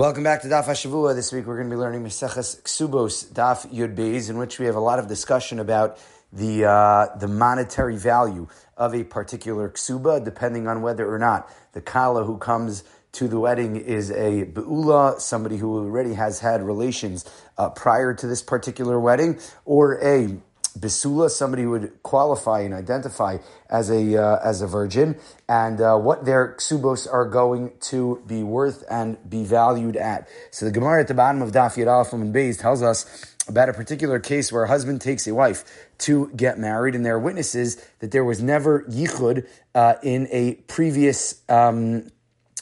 [0.00, 1.14] Welcome back to Daf Hashavua.
[1.14, 4.64] This week we're going to be learning Maseches Ksubos Daf Yud Beis, in which we
[4.64, 5.98] have a lot of discussion about
[6.32, 11.82] the uh, the monetary value of a particular ksuba, depending on whether or not the
[11.82, 12.82] kala who comes
[13.12, 17.26] to the wedding is a beula, somebody who already has had relations
[17.58, 20.34] uh, prior to this particular wedding, or a
[20.78, 25.16] Besula, somebody who would qualify and identify as a uh, as a virgin,
[25.48, 30.28] and uh, what their ksubos are going to be worth and be valued at.
[30.50, 33.68] So the Gemara at the bottom of Daf Yad from and Beis tells us about
[33.68, 37.20] a particular case where a husband takes a wife to get married, and there are
[37.20, 41.42] witnesses that there was never yichud uh, in a previous.
[41.48, 42.10] Um,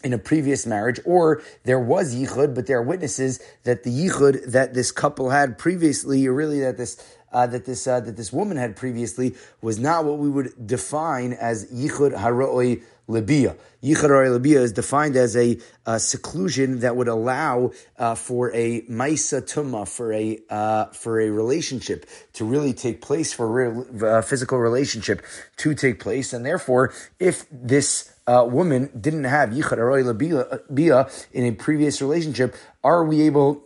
[0.05, 4.45] in a previous marriage, or there was yichud, but there are witnesses that the yichud
[4.53, 8.33] that this couple had previously, or really that this uh, that this uh, that this
[8.33, 12.83] woman had previously was not what we would define as yichud haroi.
[13.09, 18.83] Yichud haroi libia is defined as a, a seclusion that would allow uh, for a
[18.83, 24.21] maisa tuma for a uh, for a relationship to really take place for a uh,
[24.21, 25.23] physical relationship
[25.57, 31.45] to take place, and therefore, if this uh, woman didn't have yichud haroi libia in
[31.47, 33.63] a previous relationship, are we able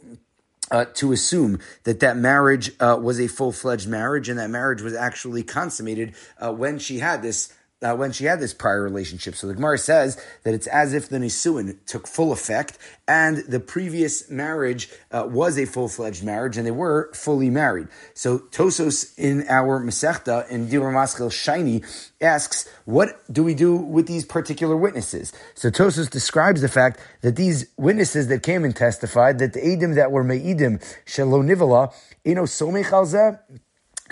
[0.70, 4.80] uh, to assume that that marriage uh, was a full fledged marriage and that marriage
[4.80, 7.52] was actually consummated uh, when she had this
[7.82, 9.34] uh, when she had this prior relationship.
[9.34, 13.60] So the Gemara says that it's as if the Nisuin took full effect and the
[13.60, 17.88] previous marriage uh, was a full fledged marriage and they were fully married.
[18.14, 21.82] So Tosos in our Masechta in Dibur Maskil Shiny
[22.20, 25.32] asks, what do we do with these particular witnesses?
[25.54, 29.94] So Tosos describes the fact that these witnesses that came and testified that the Edim
[29.96, 31.92] that were Me'idim Shalonivala,
[32.26, 33.38] Ino Somech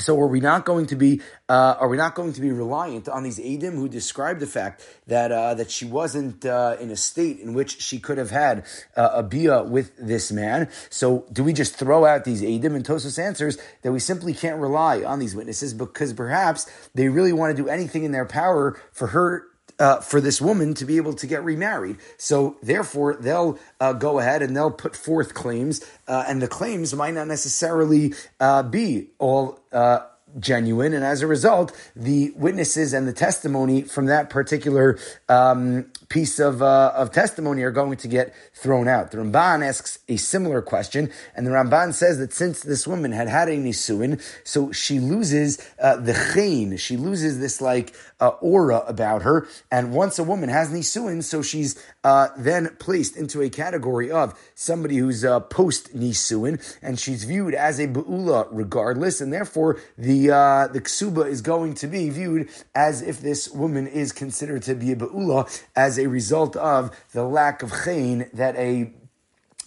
[0.01, 3.09] so are we not going to be uh, are we not going to be reliant
[3.09, 6.97] on these Adim who described the fact that uh, that she wasn't uh, in a
[6.97, 8.65] state in which she could have had
[8.97, 10.69] uh, a bia with this man?
[10.89, 12.75] So do we just throw out these Adim?
[12.75, 17.33] And Tosos answers that we simply can't rely on these witnesses because perhaps they really
[17.33, 19.50] want to do anything in their power for her
[19.81, 21.97] uh, for this woman to be able to get remarried.
[22.19, 26.95] So therefore, they'll uh, go ahead and they'll put forth claims, uh, and the claims
[26.95, 30.01] might not necessarily uh, be all uh,
[30.39, 34.99] genuine, and as a result, the witnesses and the testimony from that particular
[35.29, 39.11] um, piece of uh, of testimony are going to get thrown out.
[39.11, 43.29] The Ramban asks a similar question, and the Ramban says that since this woman had
[43.29, 48.79] had a nisuin, so she loses uh, the chain, she loses this like uh, aura
[48.87, 53.51] about her, and once a woman has nisuin, so she's uh, then placed into a
[53.51, 59.33] category of somebody who's uh, post nisuin, and she's viewed as a beula regardless, and
[59.33, 64.13] therefore the uh, the ksuba is going to be viewed as if this woman is
[64.13, 68.93] considered to be a beula as a result of the lack of chain that a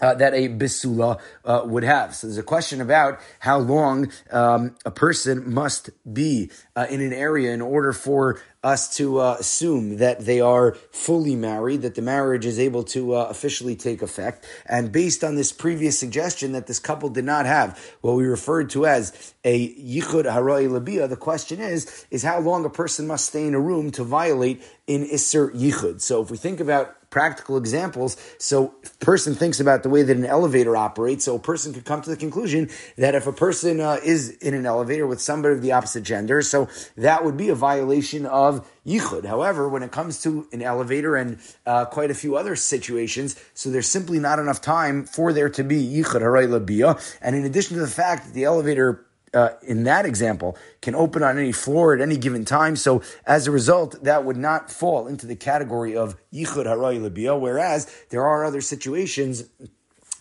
[0.03, 2.13] uh, that a bisula uh, would have.
[2.13, 7.13] So there's a question about how long um, a person must be uh, in an
[7.13, 12.01] area in order for us to uh, assume that they are fully married, that the
[12.01, 14.45] marriage is able to uh, officially take effect.
[14.65, 18.69] And based on this previous suggestion that this couple did not have what we referred
[18.71, 23.25] to as a yichud haroi labia, the question is, is how long a person must
[23.25, 26.01] stay in a room to violate in isser yichud.
[26.01, 28.17] So if we think about practical examples.
[28.39, 31.25] So person thinks about the way that an elevator operates.
[31.25, 34.55] So a person could come to the conclusion that if a person uh, is in
[34.55, 38.67] an elevator with somebody of the opposite gender, so that would be a violation of
[38.83, 39.25] yichud.
[39.25, 41.37] However, when it comes to an elevator and
[41.67, 45.63] uh, quite a few other situations, so there's simply not enough time for there to
[45.63, 46.97] be yichud haray labia.
[47.21, 51.23] And in addition to the fact that the elevator uh, in that example can open
[51.23, 52.75] on any floor at any given time.
[52.75, 57.35] So as a result, that would not fall into the category of yichud haray labia.
[57.35, 59.45] Whereas there are other situations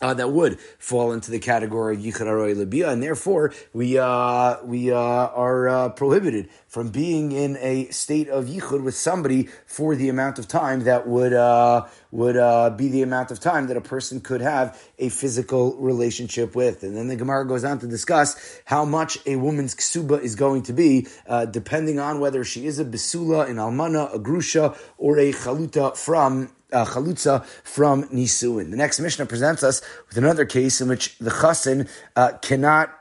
[0.02, 4.56] uh, that would fall into the category of yichud haroy libia, and therefore we uh,
[4.64, 9.94] we uh, are uh, prohibited from being in a state of yichud with somebody for
[9.94, 13.76] the amount of time that would uh, would uh, be the amount of time that
[13.76, 16.82] a person could have a physical relationship with.
[16.82, 20.64] And then the Gemara goes on to discuss how much a woman's ksuba is going
[20.64, 21.06] to be,
[21.50, 26.50] depending on whether she is a besula, an almana, a grusha, or a chaluta from
[26.72, 28.70] uh, chalutza from nisuin.
[28.70, 32.92] The next Mishnah presents us with another case in which the chassan uh, cannot.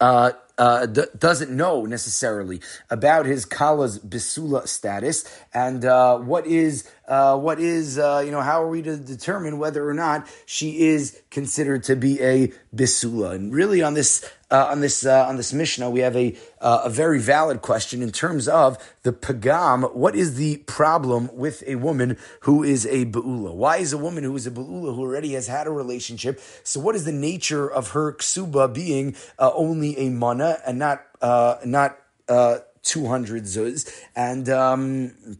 [0.00, 6.90] Uh, uh, d- doesn't know necessarily about his kala's bisula status and uh, what is
[7.08, 10.86] uh, what is, uh, you know, how are we to determine whether or not she
[10.86, 13.34] is considered to be a bisula?
[13.34, 16.82] And really, on this uh, on this uh, on this Mishnah, we have a uh,
[16.84, 19.94] a very valid question in terms of the pagam.
[19.94, 23.54] What is the problem with a woman who is a beula?
[23.54, 26.40] Why is a woman who is a beula who already has had a relationship?
[26.64, 31.06] So, what is the nature of her ksuba being uh, only a mana and not
[31.22, 31.98] uh, not
[32.28, 33.88] uh, two hundred zuz?
[34.16, 35.38] And um,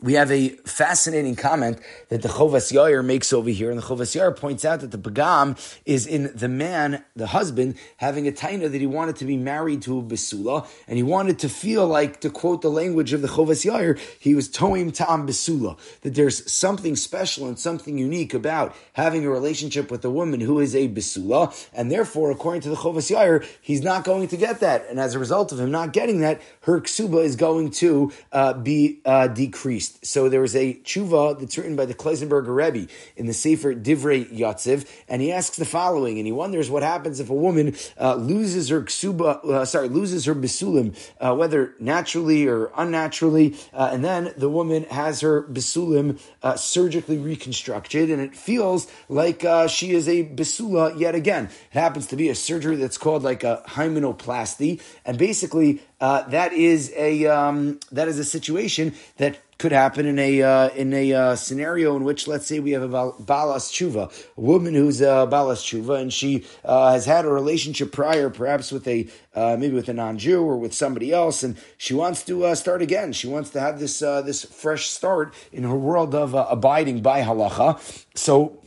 [0.00, 4.14] we have a fascinating comment that the Chovas Yair makes over here, and the Chovas
[4.14, 8.70] Yair points out that the Pagam is in the man, the husband, having a taina
[8.70, 12.20] that he wanted to be married to a Besula, and he wanted to feel like,
[12.20, 16.50] to quote the language of the Chovas Yair, he was toim ta'am Besula, that there's
[16.50, 20.88] something special and something unique about having a relationship with a woman who is a
[20.88, 25.00] Besula, and therefore, according to the Chovas Yair, he's not going to get that, and
[25.00, 29.00] as a result of him not getting that, her ksuba is going to uh, be
[29.04, 29.87] uh, decreased.
[30.02, 34.26] So there was a tshuva that's written by the Klausenberger Rebbe in the Sefer Divrei
[34.30, 38.14] Yatziv, and he asks the following, and he wonders what happens if a woman uh,
[38.14, 44.04] loses her ksuba, uh, sorry, loses her bisulim, uh, whether naturally or unnaturally, uh, and
[44.04, 49.92] then the woman has her bisulim uh, surgically reconstructed, and it feels like uh, she
[49.92, 51.44] is a bisula yet again.
[51.44, 56.92] It happens to be a surgery that's called like a hymenoplasty, and basically that is
[56.96, 61.36] a um, that is a situation that could happen in a uh, in a uh,
[61.36, 65.62] scenario in which, let's say, we have a balas tshuva, a woman who's a balas
[65.62, 69.88] tshuva, and she uh, has had a relationship prior, perhaps with a uh, maybe with
[69.88, 73.12] a non-Jew or with somebody else, and she wants to uh, start again.
[73.12, 77.22] She wants to have this uh, this fresh start in her world of abiding by
[77.22, 77.80] halacha.
[78.14, 78.60] So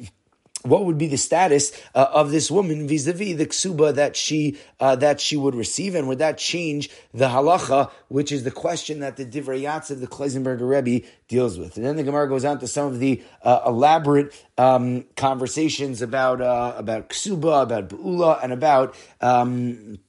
[0.63, 4.96] what would be the status uh, of this woman vis-a-vis the ksuba that she uh,
[4.98, 9.18] that she would receive, and would that change the halacha, which is the question that
[9.18, 9.62] the Divrei
[9.92, 11.78] of the Klausenberger Rebbe, deals with.
[11.78, 16.42] And then the Gemara goes on to some of the uh, elaborate um, conversations about
[16.42, 18.96] uh, about ksuba, about beula, and about.
[19.19, 20.00] Um,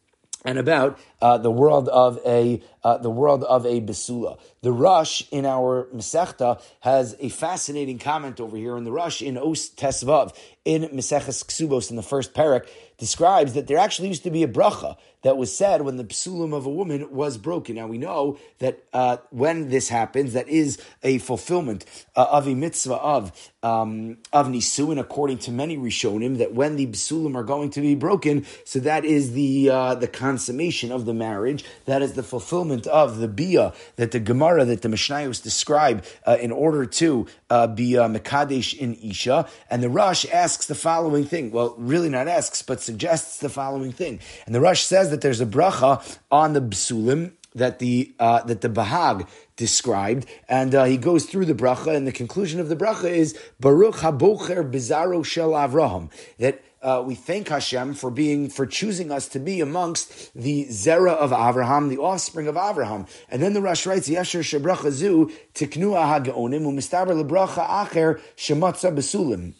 [0.44, 4.38] and about uh, the world of a uh, the world of a besula.
[4.62, 9.38] The Rosh in our Masechta has a fascinating comment over here in the Rosh in
[9.38, 12.68] Os Tesvav in Maseches Ksubos in the first parak
[13.02, 16.54] describes that there actually used to be a bracha that was said when the psulim
[16.54, 17.74] of a woman was broken.
[17.76, 21.84] Now we know that uh, when this happens, that is a fulfillment
[22.14, 26.88] uh, of a mitzvah of um, of nisuin, according to many rishonim, that when the
[26.88, 31.14] psulim are going to be broken, so that is the uh, the consummation of the
[31.14, 31.64] marriage.
[31.86, 36.38] That is the fulfillment of the bia that the Gemara that the Mishnayos describe uh,
[36.40, 39.48] in order to uh, be uh, mekadesh in isha.
[39.70, 41.52] And the Rosh asks the following thing.
[41.52, 44.20] Well, really not asks, but suggests the following thing.
[44.44, 48.60] And the Rosh says that there's a bracha on the bsulim that the uh, that
[48.60, 52.76] the Bahag described, and uh, he goes through the bracha, and the conclusion of the
[52.76, 56.62] bracha is Baruch Habocher Bizarro Shel Avraham that.
[56.82, 61.30] Uh, we thank Hashem for being for choosing us to be amongst the zera of
[61.30, 63.08] Avraham, the offspring of Avraham.
[63.28, 69.54] And then the Rosh writes, Yasher shebracha zu tiknu ahagaonim umistaber lebracha acher shematza besulim.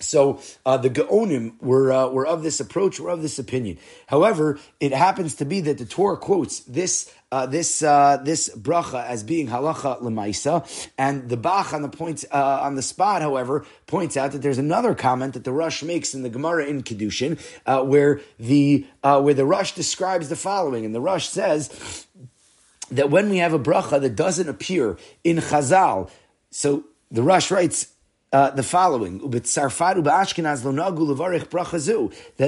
[0.00, 3.78] So uh, the Gaonim were uh, were of this approach, were of this opinion.
[4.06, 9.04] However, it happens to be that the Tur quotes this uh, this uh, this bracha
[9.04, 13.66] as being halacha lemaisa, and the Bach on the point uh, on the spot, however,
[13.86, 17.40] points out that there's another comment that the Rosh makes in the Gemara in Kedushin,
[17.66, 22.06] uh, where the where the Rosh describes the following, and the Rosh says
[22.90, 26.10] that when we have a bracha that doesn't appear in Chazal,
[26.50, 27.93] so the Rosh writes
[28.34, 29.18] uh, the following.
[29.20, 29.30] That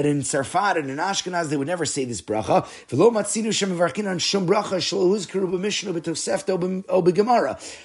[0.05, 2.67] in Sarfat and in Ashkenaz they would never say this bracha.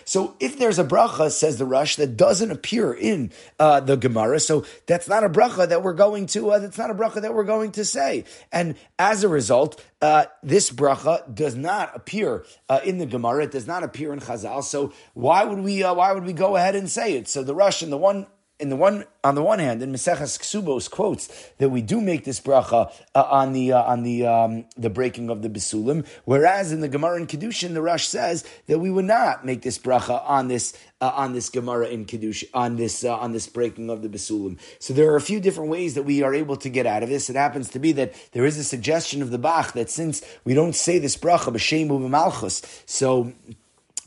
[0.04, 3.30] So if there's a bracha, says the Rosh, that doesn't appear in
[3.60, 6.50] uh, the Gemara, so that's not a bracha that we're going to.
[6.50, 8.24] Uh, that's not a bracha that we're going to say.
[8.50, 13.44] And as a result, uh, this bracha does not appear uh, in the Gemara.
[13.44, 14.64] It does not appear in Chazal.
[14.64, 15.84] So why would we?
[15.84, 17.28] Uh, why would we go ahead and say it?
[17.28, 18.26] So the Russian, the one
[18.62, 22.24] in the one on the one hand, in Maseches Ksubos quotes that we do make
[22.24, 26.70] this bracha uh, on the uh, on the um, the breaking of the besulim, whereas
[26.70, 30.22] in the Gemara in Kedushin, the Rosh says that we would not make this bracha
[30.28, 34.00] on this uh, on this Gemara in Kiddush on this uh, on this breaking of
[34.02, 34.58] the besulim.
[34.78, 37.08] So there are a few different ways that we are able to get out of
[37.08, 37.28] this.
[37.28, 40.54] It happens to be that there is a suggestion of the Bach that since we
[40.54, 43.32] don't say this bracha b'shem malchus, so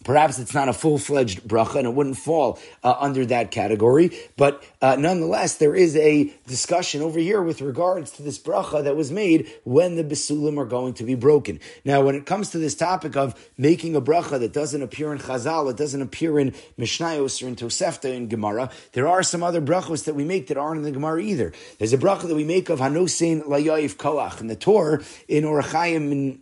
[0.05, 4.15] Perhaps it's not a full fledged bracha and it wouldn't fall uh, under that category.
[4.37, 8.95] But uh, nonetheless, there is a discussion over here with regards to this bracha that
[8.95, 11.59] was made when the besulim are going to be broken.
[11.83, 15.17] Now, when it comes to this topic of making a bracha that doesn't appear in
[15.17, 19.61] Chazal, it doesn't appear in Mishnayos or in Tosefta in Gemara, there are some other
[19.61, 21.51] brachos that we make that aren't in the Gemara either.
[21.79, 26.11] There's a bracha that we make of Hanosein Layaif Koach in the Tur in Orachayim
[26.11, 26.41] in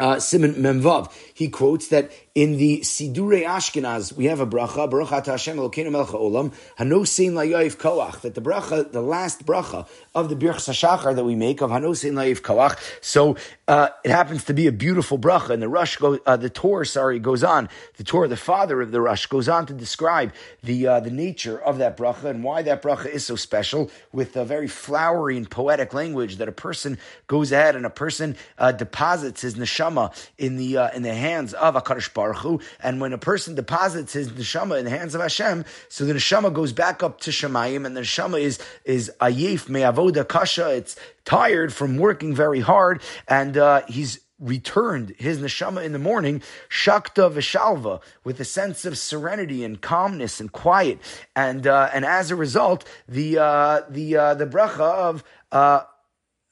[0.00, 1.12] uh, Simon Memvav.
[1.40, 6.08] He quotes that in the Sidure Ashkenaz, we have a bracha, bracha Hashem Elokeinu Melech
[6.08, 11.24] Olam, Hanosein Layoif Koach, that the bracha, the last bracha of the Birch Sashachar that
[11.24, 12.78] we make of Hanosein Layoif Koach.
[13.00, 16.50] So uh, it happens to be a beautiful bracha, and the Rosh, go, uh, the
[16.50, 17.70] Tur, sorry, goes on.
[17.96, 20.32] The Tur, the father of the Rosh, goes on to describe
[20.62, 24.36] the uh, the nature of that bracha and why that bracha is so special, with
[24.36, 28.72] a very flowery and poetic language that a person goes ahead and a person uh,
[28.72, 31.82] deposits his neshama in the uh, in the hands of a
[32.14, 32.60] Baruch Hu.
[32.80, 36.52] And when a person deposits his neshama in the hands of Hashem, so the neshama
[36.52, 40.70] goes back up to Shemayim, and the neshama is is ayif me'avoda kasha.
[40.70, 46.42] It's tired from working very hard, and uh, he's returned his neshama in the morning,
[46.68, 50.98] shakta vishalva, with a sense of serenity and calmness and quiet,
[51.36, 55.82] and uh, and as a result, the uh, the uh, the bracha of uh,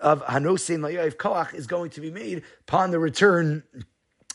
[0.00, 3.64] of hanosein layav koach is going to be made upon the return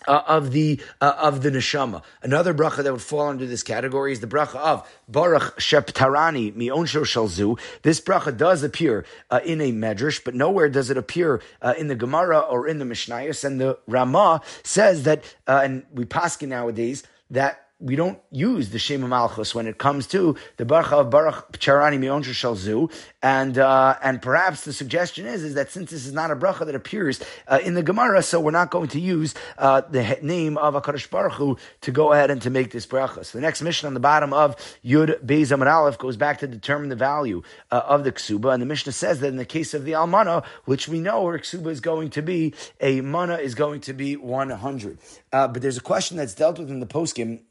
[0.08, 2.04] uh, of the uh, of the neshama.
[2.22, 7.04] Another bracha that would fall under this category is the bracha of Baruch Sheptarani Mionsho
[7.04, 7.60] Shalzu.
[7.82, 11.88] This bracha does appear uh, in a medrash, but nowhere does it appear uh, in
[11.88, 13.44] the Gemara or in the Mishnayos.
[13.44, 18.80] And the Rama says that, uh, and we paskin nowadays that we don't use the
[18.80, 22.90] Shema Malchus when it comes to the Baruch of Baruch Charani Mionja Shalzu,
[23.22, 26.66] and uh, and perhaps the suggestion is is that since this is not a bracha
[26.66, 30.58] that appears uh, in the Gemara, so we're not going to use uh, the name
[30.58, 33.26] of Hakadosh Baruch Hu to go ahead and to make this bracha.
[33.26, 36.48] So the next mission on the bottom of Yud Beis Amar Aleph goes back to
[36.48, 39.74] determine the value uh, of the ksuba, and the Mishnah says that in the case
[39.74, 43.56] of the almana, which we know where ksuba is going to be, a mana is
[43.56, 45.00] going to be one hundred.
[45.34, 47.42] Uh, but there's a question that's dealt with in the poskim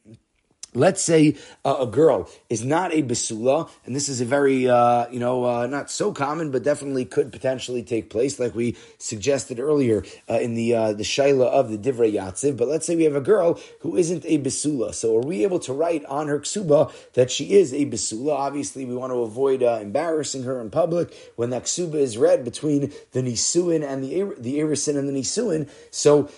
[0.74, 1.36] Let's say
[1.66, 5.44] uh, a girl is not a basula, and this is a very, uh, you know,
[5.44, 10.38] uh, not so common, but definitely could potentially take place, like we suggested earlier uh,
[10.38, 12.56] in the uh, the shaila of the divrei yatziv.
[12.56, 15.58] But let's say we have a girl who isn't a basula, so are we able
[15.60, 18.32] to write on her ksuba that she is a basula?
[18.32, 22.44] Obviously, we want to avoid uh, embarrassing her in public when that ksuba is read
[22.44, 25.68] between the nisuin and the the erisin and the nisuin.
[25.90, 26.30] So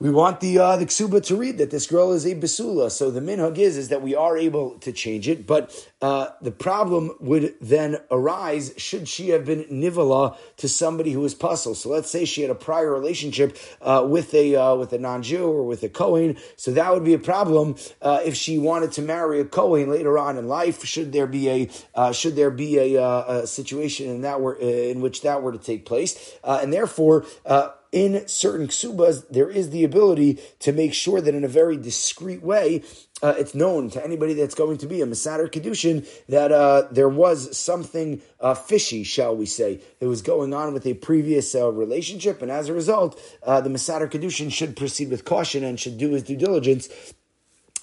[0.00, 2.90] we want the uh, the ksuba to read that this girl is a basula.
[2.90, 6.50] So the minhag is is that we are able to change it, but uh, the
[6.50, 11.74] problem would then arise should she have been nivala to somebody who is was puzzle.
[11.74, 15.44] So let's say she had a prior relationship uh, with a uh, with a non-Jew
[15.44, 16.36] or with a Kohen.
[16.56, 20.18] So that would be a problem uh, if she wanted to marry a Kohen later
[20.18, 20.84] on in life.
[20.84, 25.00] Should there be a uh, should there be a, a, situation in that were in
[25.00, 27.24] which that were to take place, and therefore
[27.92, 32.42] in certain ksubas, there is the ability to make sure that in a very discreet
[32.42, 32.82] way,
[33.22, 37.08] uh, it's known to anybody that's going to be a Masader Kedushin that uh, there
[37.08, 41.70] was something uh, fishy, shall we say, that was going on with a previous uh,
[41.70, 42.40] relationship.
[42.42, 46.10] And as a result, uh, the Masader Kedushin should proceed with caution and should do
[46.10, 46.88] his due diligence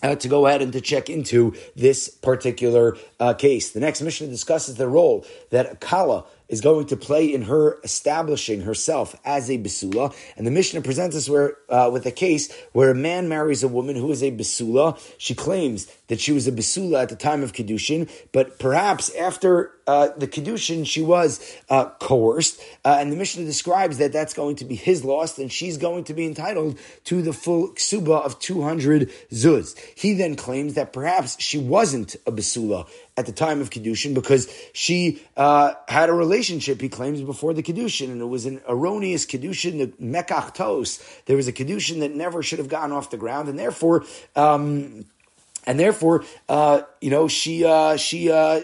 [0.03, 3.71] uh, to go ahead and to check into this particular uh, case.
[3.71, 8.61] The next mission discusses the role that Kala is going to play in her establishing
[8.61, 10.15] herself as a Basula.
[10.35, 13.67] And the Mishnah presents us where, uh, with a case where a man marries a
[13.67, 14.99] woman who is a Basula.
[15.17, 19.71] She claims that she was a Basula at the time of Kiddushin, but perhaps after
[19.87, 22.61] uh, the Kiddushin, she was uh, coerced.
[22.83, 26.03] Uh, and the Mishnah describes that that's going to be his loss, and she's going
[26.05, 29.77] to be entitled to the full ksuba of 200 zuz.
[29.95, 32.87] He then claims that perhaps she wasn't a Basula
[33.17, 37.63] at the time of Kiddushin because she uh, had a relationship, he claims, before the
[37.63, 41.03] Kiddushin, and it was an erroneous Kiddushin, the Mekach Tos.
[41.25, 44.05] There was a Kiddushin that never should have gotten off the ground, and therefore,
[44.35, 45.05] um,
[45.65, 48.61] and therefore, uh, you know, she, uh, she, uh,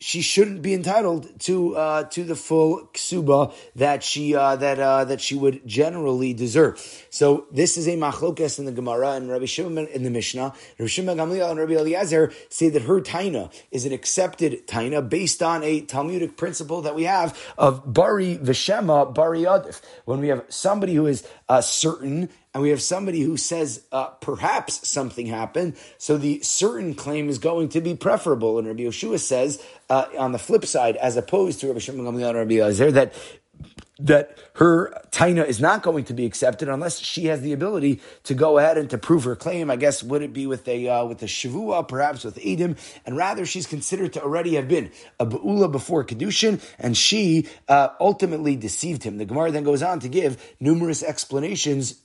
[0.00, 5.04] she shouldn't be entitled to uh, to the full ksuba that she uh, that uh,
[5.04, 6.80] that she would generally deserve.
[7.10, 10.54] So this is a machlokes in the Gemara and Rabbi Shimon in the Mishnah.
[10.78, 15.42] Rabbi Shimon Gamliel and Rabbi Eliezer say that her taina is an accepted taina based
[15.42, 19.82] on a Talmudic principle that we have of bari v'shema bari adif.
[20.06, 24.06] When we have somebody who is uh, certain and we have somebody who says uh,
[24.20, 28.58] perhaps something happened, so the certain claim is going to be preferable.
[28.58, 32.30] And Rabbi Yehoshua says uh, on the flip side, as opposed to Rabbi Shimon Gamliel
[32.30, 33.14] and Rabbi Elazar, that
[34.02, 38.34] that her taina is not going to be accepted unless she has the ability to
[38.34, 39.70] go ahead and to prove her claim.
[39.70, 43.16] I guess would it be with a uh, with a shavua, perhaps with edim, and
[43.16, 48.56] rather she's considered to already have been a beula before kedushin, and she uh, ultimately
[48.56, 49.18] deceived him.
[49.18, 52.00] The Gemara then goes on to give numerous explanations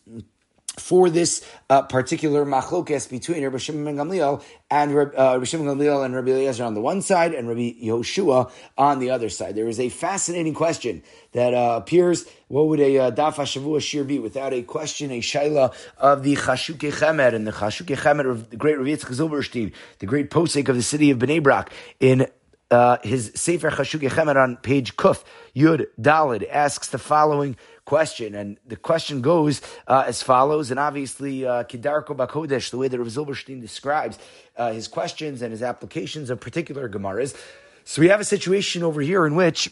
[0.77, 6.05] for this uh, particular machlokes between Rabbi Shimon ben Gamliel and uh, Rabbi Shimon Gamliel
[6.05, 9.55] and Rabbi Eliezer on the one side and Rabbi Yehoshua on the other side.
[9.55, 12.25] There is a fascinating question that uh, appears.
[12.47, 16.35] What would a uh, daf hashavua shir be without a question, a shaila of the
[16.35, 20.69] Chashuke Chemed and the Chashuke Chemed of the great Rabbi Yitzchak Zilberstein, the great posek
[20.69, 22.27] of the city of Bnei Brak in
[22.71, 25.23] uh, his Sefer Chashuke Chemed on page Kuf
[25.55, 27.55] Yud Dalid asks the following
[27.85, 28.35] question.
[28.35, 32.97] And the question goes uh, as follows, and obviously, uh, Kidarko Bakodesh, the way that
[32.97, 34.17] Rav Zilberstein describes
[34.57, 37.35] uh, his questions and his applications of particular Gemaras.
[37.83, 39.69] So we have a situation over here in which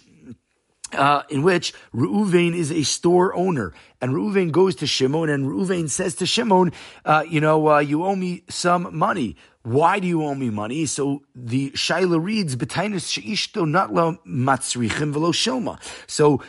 [0.94, 5.90] uh, in which Reuven is a store owner, and Reuven goes to Shimon, and Reuven
[5.90, 6.72] says to Shimon,
[7.04, 9.36] uh, "You know, uh, you owe me some money.
[9.64, 15.12] Why do you owe me money?" So the Shaila reads, "B'tainis sheishto not lo matzrichim
[15.14, 16.42] velo shilma." So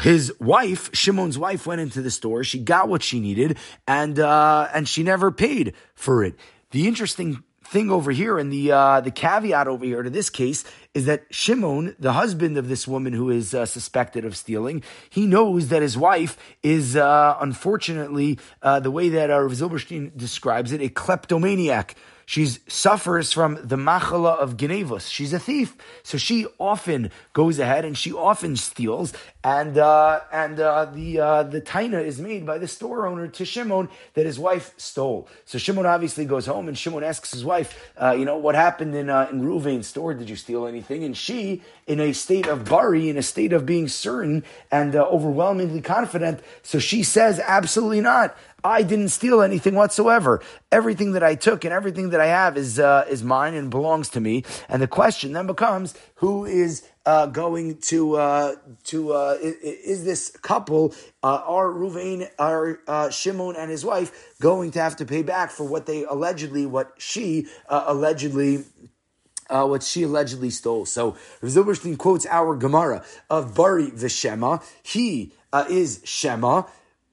[0.00, 2.44] his wife, Shimon's wife, went into the store.
[2.44, 6.34] She got what she needed, and uh, and she never paid for it.
[6.70, 10.64] The interesting thing over here, and the uh, the caveat over here to this case
[10.94, 15.26] is that Shimon, the husband of this woman who is uh, suspected of stealing, he
[15.26, 20.82] knows that his wife is uh, unfortunately uh, the way that uh, Zilberstein describes it,
[20.82, 21.96] a kleptomaniac.
[22.32, 25.08] She suffers from the machala of genevus.
[25.08, 29.12] She's a thief, so she often goes ahead and she often steals.
[29.44, 33.44] And uh, and uh, the uh, the taina is made by the store owner to
[33.44, 35.28] Shimon that his wife stole.
[35.44, 38.94] So Shimon obviously goes home and Shimon asks his wife, uh, you know, what happened
[38.94, 40.14] in uh, in Ruvain's store?
[40.14, 41.04] Did you steal anything?
[41.04, 45.02] And she, in a state of bari, in a state of being certain and uh,
[45.02, 48.34] overwhelmingly confident, so she says, absolutely not.
[48.64, 50.40] I didn't steal anything whatsoever.
[50.70, 54.08] Everything that I took and everything that I have is uh, is mine and belongs
[54.10, 54.44] to me.
[54.68, 58.54] And the question then becomes, who is uh, going to uh,
[58.84, 64.36] to uh, is, is, this couple uh, are Ruvain are uh, Shimon and his wife
[64.40, 68.64] going to have to pay back for what they allegedly what she uh, allegedly
[69.50, 70.86] uh, what she allegedly stole.
[70.86, 74.62] So Zilberstein quotes our Gemara of Bari Vishema.
[74.82, 76.64] He uh, is Shema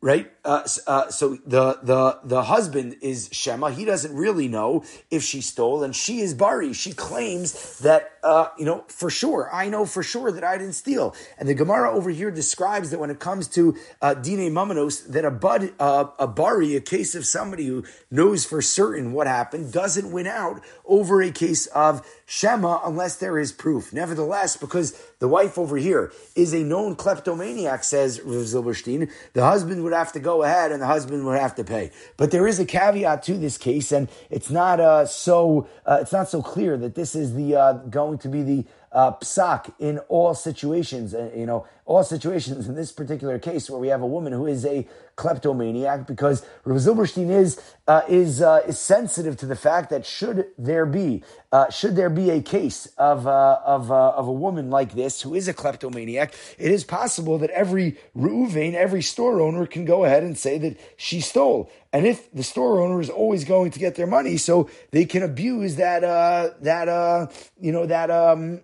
[0.02, 0.32] right?
[0.50, 3.68] Uh, uh, so the the the husband is Shema.
[3.68, 6.74] He doesn't really know if she stole, and she is Bari.
[6.74, 9.48] She claims that uh, you know for sure.
[9.54, 11.16] I know for sure that I didn't steal.
[11.38, 15.24] And the Gemara over here describes that when it comes to uh, Dine Mamanos, that
[15.24, 19.72] a bud uh, a Bari, a case of somebody who knows for certain what happened,
[19.72, 23.94] doesn't win out over a case of Shema unless there is proof.
[23.94, 29.94] Nevertheless, because the wife over here is a known kleptomaniac, says Zilberstein, the husband would
[29.94, 31.92] have to go ahead and the husband would have to pay.
[32.18, 36.12] But there is a caveat to this case, and it's not uh, so uh, it's
[36.12, 40.00] not so clear that this is the uh, going to be the uh, psak in
[40.10, 41.14] all situations.
[41.14, 44.46] Uh, you know, all situations in this particular case where we have a woman who
[44.46, 49.90] is a kleptomaniac, because Rav Zilberstein is uh, is uh, is sensitive to the fact
[49.90, 54.28] that should there be uh, should there be a case of uh, of uh, of
[54.28, 59.02] a woman like this who is a kleptomaniac, it is possible that every Reuven, every
[59.02, 61.72] store owner, can go ahead and say that she stole.
[61.92, 65.24] And if the store owner is always going to get their money, so they can
[65.24, 68.62] abuse that uh, that you know that um,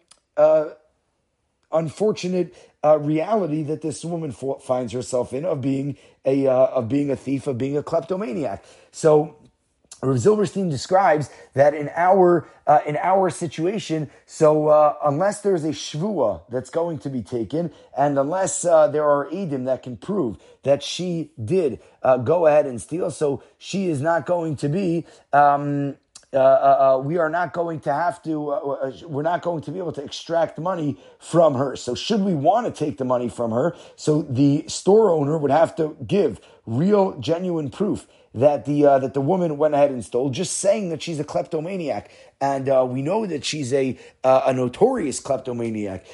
[1.71, 7.09] unfortunate uh, reality that this woman finds herself in of being a uh, of being
[7.09, 8.63] a thief, of being a kleptomaniac.
[8.91, 9.37] So.
[10.03, 15.69] Rav Zilberstein describes that in our uh, in our situation, so uh, unless there's a
[15.69, 20.37] shvua that's going to be taken, and unless uh, there are edim that can prove
[20.63, 25.05] that she did uh, go ahead and steal, so she is not going to be
[25.33, 25.95] um,
[26.33, 29.61] uh, uh, uh, we are not going to have to, uh, uh, we're not going
[29.61, 31.75] to be able to extract money from her.
[31.75, 35.51] So, should we want to take the money from her, so the store owner would
[35.51, 40.03] have to give real, genuine proof that the uh, that the woman went ahead and
[40.03, 42.11] stole, just saying that she's a kleptomaniac,
[42.41, 46.05] and uh, we know that she's a uh, a notorious kleptomaniac,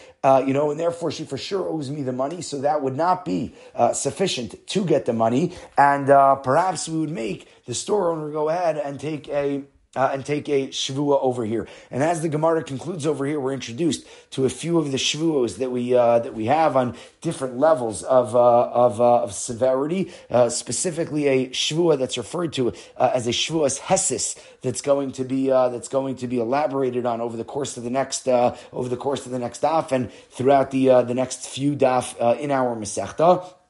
[0.45, 2.43] you know, and therefore she for sure owes me the money.
[2.43, 3.56] So that would not be
[3.93, 6.06] sufficient to get the money, and
[6.43, 9.63] perhaps we would make the store owner go ahead and take a
[9.95, 11.67] uh, and take a shvua over here.
[11.89, 15.58] And as the Gemara concludes over here, we're introduced to a few of the shvuos
[15.58, 20.12] that we uh, that we have on different levels of uh, of, uh, of, severity.
[20.30, 25.25] Uh, specifically, a shvua that's referred to uh, as a shvuas hesis that's going to
[25.25, 28.97] be that's going to be elaborated on over the course of the next over the
[28.97, 33.61] course of the next daf and throughout the the next few daf in our masechta.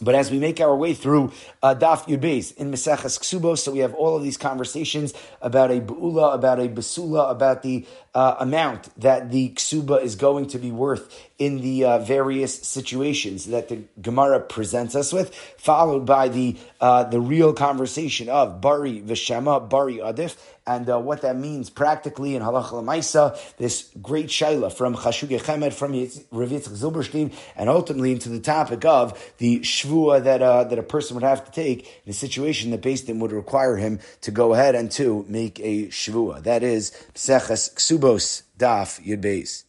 [0.00, 1.32] But as we make our way through
[1.62, 5.70] uh, Daf Yud Beis in Meseches Ksubos, so we have all of these conversations about
[5.70, 7.84] a Be'ula, about a Basula, about the
[8.14, 13.46] uh, amount that the Ksuba is going to be worth in the uh, various situations
[13.46, 19.00] that the Gemara presents us with, followed by the uh, the real conversation of Bari
[19.00, 20.36] Veshema, Bari Adif,
[20.66, 25.72] and uh, what that means practically in Halacha Lamaisa, this great shaila from Chashuke Chemed,
[25.72, 29.60] from Rav Yitzchak Zilberstein, and ultimately into the topic of the
[29.90, 33.08] shvua that uh, that a person would have to take in a situation that based
[33.08, 36.42] would require him to go ahead and to make a shvua.
[36.42, 39.64] That is Seches Ksubos Daf Yud Beis.